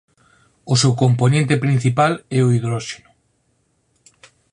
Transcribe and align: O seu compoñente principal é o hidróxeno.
O 0.73 0.75
seu 0.81 0.93
compoñente 1.01 1.55
principal 1.65 2.13
é 2.37 2.39
o 2.43 2.51
hidróxeno. 2.55 3.11